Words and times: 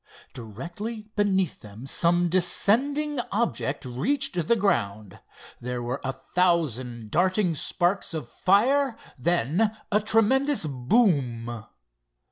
Directly 0.33 1.09
beneath 1.15 1.59
them 1.61 1.85
some 1.85 2.27
descending 2.27 3.19
object 3.31 3.85
reached 3.85 4.47
the 4.47 4.55
ground. 4.55 5.19
There 5.59 5.83
were 5.83 6.01
a 6.03 6.11
thousand 6.11 7.11
darting 7.11 7.53
sparks 7.53 8.15
of 8.15 8.27
fire, 8.27 8.97
then 9.19 9.77
a 9.91 9.99
tremendous 9.99 10.65
boom. 10.65 11.67